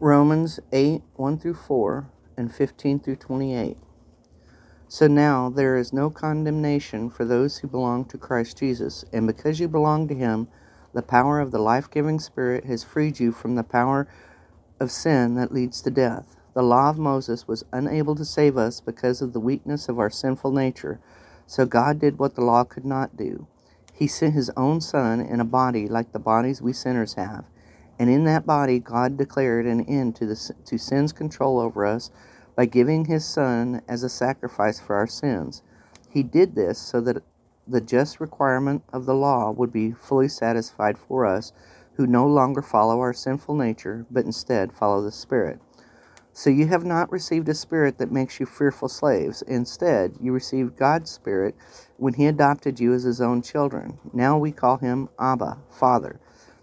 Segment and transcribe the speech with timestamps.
[0.00, 3.78] Romans 8 1 through 4 and 15 through 28.
[4.86, 9.58] So now there is no condemnation for those who belong to Christ Jesus, and because
[9.58, 10.46] you belong to him,
[10.92, 14.06] the power of the life giving Spirit has freed you from the power
[14.78, 16.36] of sin that leads to death.
[16.52, 20.10] The law of Moses was unable to save us because of the weakness of our
[20.10, 21.00] sinful nature,
[21.46, 23.46] so God did what the law could not do.
[24.02, 27.44] He sent His own Son in a body like the bodies we sinners have
[27.98, 32.10] and in that body, God declared an end to, the, to sin's control over us
[32.56, 35.62] by giving his Son as a sacrifice for our sins.
[36.10, 37.22] He did this so that
[37.68, 41.52] the just requirement of the law would be fully satisfied for us
[41.94, 45.60] who no longer follow our sinful nature, but instead follow the Spirit.
[46.32, 49.42] So you have not received a spirit that makes you fearful slaves.
[49.42, 51.54] Instead, you received God's Spirit
[51.98, 53.98] when He adopted you as His own children.
[54.12, 56.20] Now we call Him Abba, Father.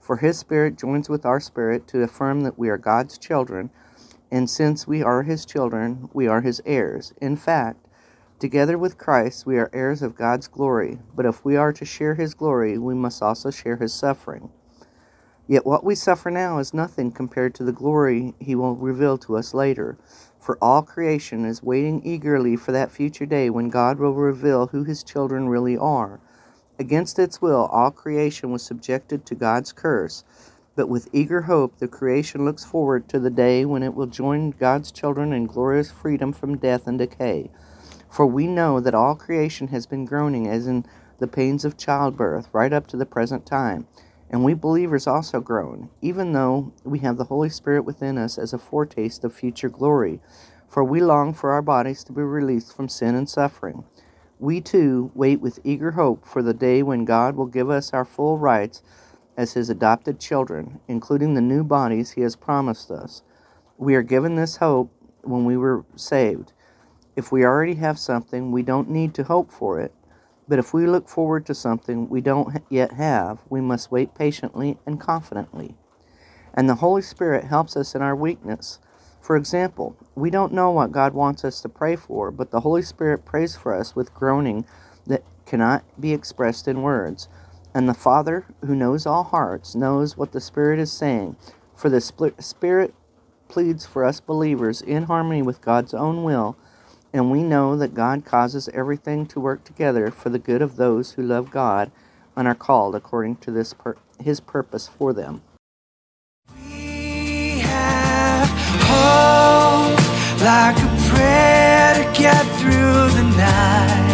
[0.00, 3.70] For his Spirit joins with our spirit to affirm that we are God's children,
[4.30, 7.12] and since we are his children, we are his heirs.
[7.20, 7.86] In fact,
[8.40, 10.98] together with Christ, we are heirs of God's glory.
[11.14, 14.50] But if we are to share his glory, we must also share his suffering.
[15.50, 19.36] Yet what we suffer now is nothing compared to the glory he will reveal to
[19.36, 19.98] us later.
[20.38, 24.84] For all creation is waiting eagerly for that future day when God will reveal who
[24.84, 26.20] his children really are.
[26.78, 30.22] Against its will, all creation was subjected to God's curse,
[30.76, 34.52] but with eager hope, the creation looks forward to the day when it will join
[34.52, 37.50] God's children in glorious freedom from death and decay.
[38.08, 40.86] For we know that all creation has been groaning as in
[41.18, 43.88] the pains of childbirth right up to the present time.
[44.30, 48.52] And we believers also groan, even though we have the Holy Spirit within us as
[48.52, 50.20] a foretaste of future glory.
[50.68, 53.84] For we long for our bodies to be released from sin and suffering.
[54.38, 58.04] We too wait with eager hope for the day when God will give us our
[58.04, 58.82] full rights
[59.36, 63.22] as His adopted children, including the new bodies He has promised us.
[63.78, 64.92] We are given this hope
[65.22, 66.52] when we were saved.
[67.16, 69.92] If we already have something, we don't need to hope for it.
[70.50, 74.78] But if we look forward to something we don't yet have, we must wait patiently
[74.84, 75.76] and confidently.
[76.52, 78.80] And the Holy Spirit helps us in our weakness.
[79.20, 82.82] For example, we don't know what God wants us to pray for, but the Holy
[82.82, 84.64] Spirit prays for us with groaning
[85.06, 87.28] that cannot be expressed in words.
[87.72, 91.36] And the Father, who knows all hearts, knows what the Spirit is saying,
[91.76, 92.92] for the Spirit
[93.46, 96.56] pleads for us believers in harmony with God's own will,
[97.12, 101.12] and we know that God causes everything to work together for the good of those
[101.12, 101.90] who love God
[102.36, 105.42] and are called according to this pur- his purpose for them.
[110.42, 114.06] like a prayer to get through the night.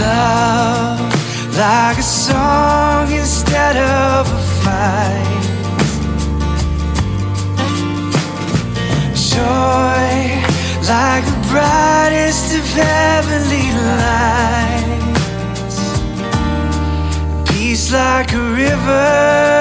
[0.00, 1.00] Love
[1.56, 5.59] like a song instead of a fight.
[10.90, 13.66] Like the brightest of heavenly
[14.02, 15.78] lights.
[17.48, 19.59] Peace like a river